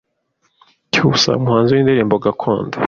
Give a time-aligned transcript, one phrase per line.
[0.93, 2.77] Cyusa umuhanzi w’indirimbo gakondo,